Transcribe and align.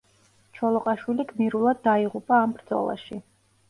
ჩოლოყაშვილი 0.59 1.27
გმირულად 1.33 1.85
დაიღუპა 1.87 2.43
ამ 2.49 2.61
ბრძოლაში. 2.61 3.25